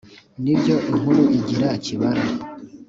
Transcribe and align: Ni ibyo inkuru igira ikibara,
Ni 0.41 0.49
ibyo 0.55 0.75
inkuru 0.91 1.23
igira 1.37 1.67
ikibara, 1.77 2.21